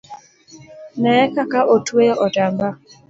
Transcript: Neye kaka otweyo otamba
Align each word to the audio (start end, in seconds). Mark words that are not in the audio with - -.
Neye 1.01 1.25
kaka 1.35 1.59
otweyo 1.75 2.13
otamba 2.25 2.67